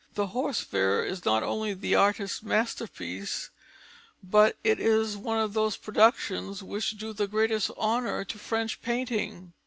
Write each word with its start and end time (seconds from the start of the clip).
The 0.15 0.25
Horse 0.33 0.61
Fair 0.61 1.05
is 1.05 1.25
not 1.25 1.43
only 1.43 1.75
the 1.75 1.93
artist's 1.93 2.41
masterpiece, 2.41 3.51
but 4.23 4.57
it 4.63 4.79
is 4.79 5.15
one 5.15 5.37
of 5.39 5.53
those 5.53 5.77
productions 5.77 6.63
which 6.63 6.97
do 6.97 7.13
the 7.13 7.27
greatest 7.27 7.69
honour 7.77 8.25
to 8.25 8.39
French 8.39 8.81
painting. 8.81 9.53